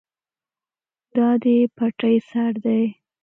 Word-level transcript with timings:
دا 1.15 1.27
د 1.43 1.45
پټی 1.75 2.15
سر 2.29 2.51
دی. 2.65 2.83